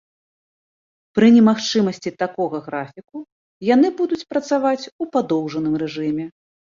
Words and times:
Пры 1.17 1.27
немагчымасці 1.35 2.11
такога 2.23 2.61
графіку 2.69 3.21
яны 3.73 3.87
будуць 3.99 4.19
працаваць 4.35 4.89
у 5.05 5.07
падоўжаным 5.17 5.77
рэжыме. 5.83 6.25